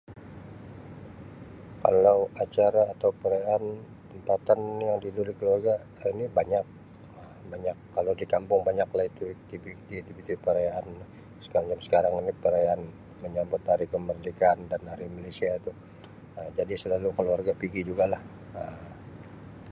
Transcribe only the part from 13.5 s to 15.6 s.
hari kemerdekaan dan hari Malaysia